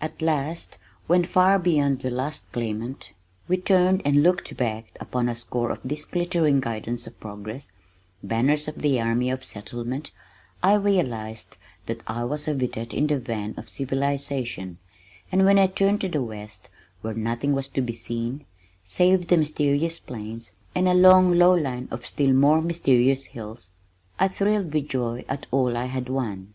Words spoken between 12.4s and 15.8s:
a vedette in the van of civilization, and when I